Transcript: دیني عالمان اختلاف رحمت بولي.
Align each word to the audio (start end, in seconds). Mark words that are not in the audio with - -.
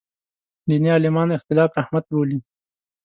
دیني 0.69 0.89
عالمان 0.93 1.29
اختلاف 1.37 1.71
رحمت 1.79 2.05
بولي. 2.13 2.39